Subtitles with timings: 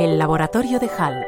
[0.00, 1.26] El laboratorio de Hall.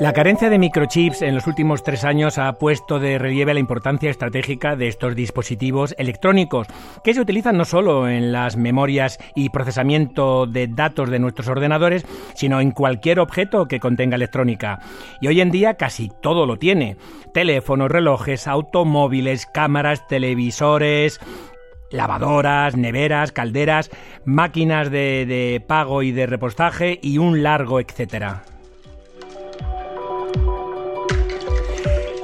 [0.00, 4.10] La carencia de microchips en los últimos tres años ha puesto de relieve la importancia
[4.10, 6.66] estratégica de estos dispositivos electrónicos,
[7.04, 12.04] que se utilizan no solo en las memorias y procesamiento de datos de nuestros ordenadores,
[12.34, 14.80] sino en cualquier objeto que contenga electrónica.
[15.20, 16.96] Y hoy en día casi todo lo tiene.
[17.32, 21.20] Teléfonos, relojes, automóviles, cámaras, televisores,
[21.90, 23.90] lavadoras, neveras, calderas,
[24.24, 28.42] máquinas de, de, pago y de repostaje y un largo etcétera.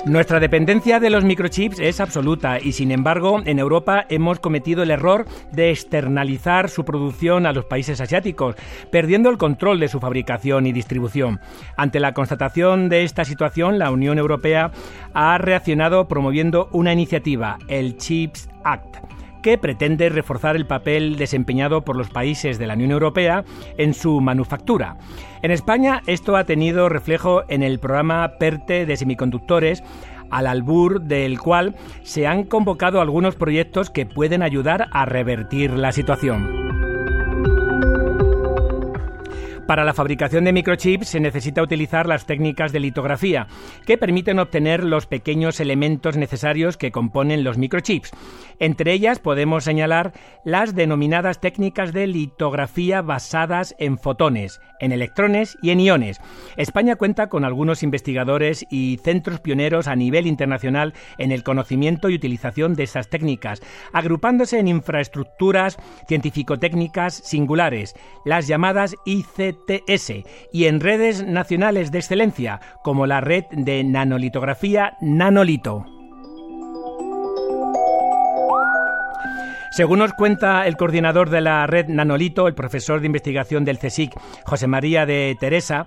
[0.07, 4.93] Nuestra dependencia de los microchips es absoluta y sin embargo en Europa hemos cometido el
[4.93, 8.55] error de externalizar su producción a los países asiáticos,
[8.93, 11.41] perdiendo el control de su fabricación y distribución.
[11.77, 14.71] Ante la constatación de esta situación, la Unión Europea
[15.13, 19.16] ha reaccionado promoviendo una iniciativa, el Chips Act
[19.47, 23.45] que pretende reforzar el papel desempeñado por los países de la Unión Europea
[23.79, 24.97] en su manufactura.
[25.41, 29.85] En España esto ha tenido reflejo en el programa PERTE de semiconductores
[30.33, 35.93] al albur del cual se han convocado algunos proyectos que pueden ayudar a revertir la
[35.93, 36.66] situación.
[39.67, 43.49] Para la fabricación de microchips se necesita utilizar las técnicas de litografía,
[43.85, 48.13] que permiten obtener los pequeños elementos necesarios que componen los microchips.
[48.61, 50.13] Entre ellas podemos señalar
[50.45, 56.21] las denominadas técnicas de litografía basadas en fotones, en electrones y en iones.
[56.57, 62.15] España cuenta con algunos investigadores y centros pioneros a nivel internacional en el conocimiento y
[62.15, 63.61] utilización de esas técnicas,
[63.93, 69.56] agrupándose en infraestructuras científico-técnicas singulares, las llamadas ICT
[70.53, 75.87] y en redes nacionales de excelencia como la red de nanolitografía Nanolito.
[79.77, 84.11] Según nos cuenta el coordinador de la red Nanolito, el profesor de investigación del CSIC,
[84.47, 85.87] José María de Teresa,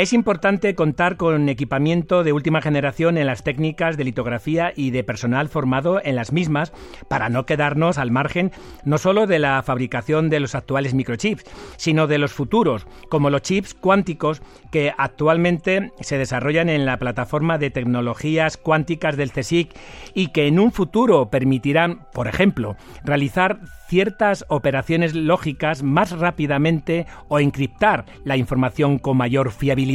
[0.00, 5.04] es importante contar con equipamiento de última generación en las técnicas de litografía y de
[5.04, 6.72] personal formado en las mismas
[7.08, 8.50] para no quedarnos al margen
[8.82, 11.44] no solo de la fabricación de los actuales microchips,
[11.76, 14.40] sino de los futuros, como los chips cuánticos
[14.72, 19.76] que actualmente se desarrollan en la plataforma de tecnologías cuánticas del CSIC
[20.14, 22.74] y que en un futuro permitirán, por ejemplo,
[23.04, 29.89] realizar ciertas operaciones lógicas más rápidamente o encriptar la información con mayor fiabilidad.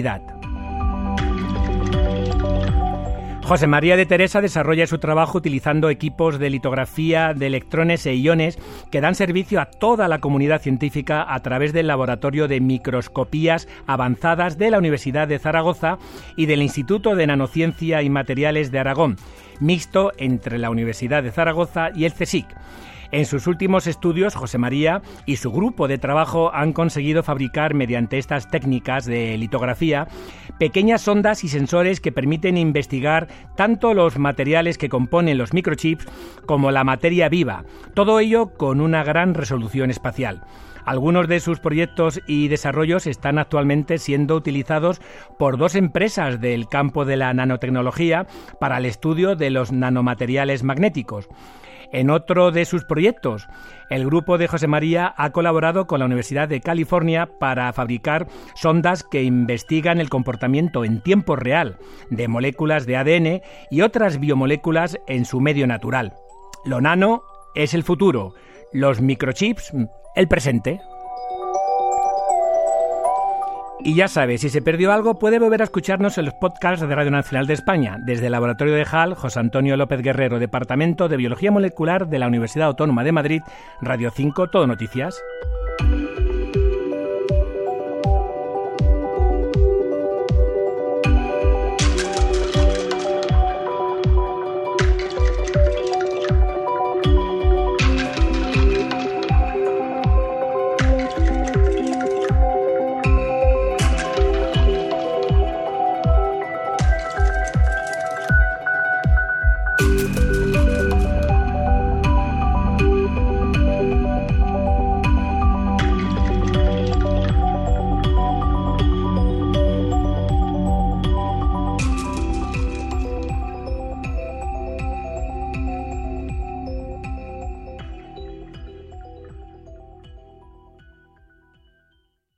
[3.45, 8.57] José María de Teresa desarrolla su trabajo utilizando equipos de litografía de electrones e iones
[8.89, 14.57] que dan servicio a toda la comunidad científica a través del Laboratorio de Microscopías Avanzadas
[14.57, 16.00] de la Universidad de Zaragoza
[16.35, 19.17] y del Instituto de Nanociencia y Materiales de Aragón,
[19.59, 22.47] mixto entre la Universidad de Zaragoza y el CSIC.
[23.15, 28.17] En sus últimos estudios, José María y su grupo de trabajo han conseguido fabricar mediante
[28.17, 30.09] estas técnicas de litografía
[30.59, 36.05] pequeñas sondas y sensores que permiten investigar tanto los materiales que componen los microchips
[36.45, 40.43] como la materia viva, todo ello con una gran resolución espacial.
[40.83, 44.99] Algunos de sus proyectos y desarrollos están actualmente siendo utilizados
[45.39, 48.27] por dos empresas del campo de la nanotecnología
[48.59, 51.29] para el estudio de los nanomateriales magnéticos.
[51.95, 53.47] En otro de sus proyectos,
[53.89, 59.01] el grupo de José María ha colaborado con la Universidad de California para fabricar sondas
[59.01, 61.78] que investigan el comportamiento en tiempo real
[62.09, 63.41] de moléculas de ADN
[63.72, 66.11] y otras biomoléculas en su medio natural.
[66.66, 67.23] Lo nano
[67.55, 68.34] es el futuro,
[68.73, 69.72] los microchips
[70.17, 70.81] el presente.
[73.85, 76.96] Y ya sabe, si se perdió algo, puede volver a escucharnos en los podcasts de
[76.96, 81.18] Radio Nacional de España, desde el Laboratorio de HAL, José Antonio López Guerrero, Departamento de
[81.18, 83.41] Biología Molecular de la Universidad Autónoma de Madrid,
[83.81, 85.22] Radio 5, Todo Noticias.